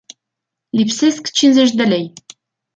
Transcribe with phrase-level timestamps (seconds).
[0.75, 2.05] Lipsesc cincizeci de lei.